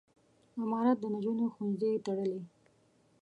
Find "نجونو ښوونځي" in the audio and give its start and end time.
1.13-1.91